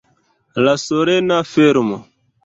La 0.67 0.71
solena 0.83 1.37
fermo. 1.49 1.99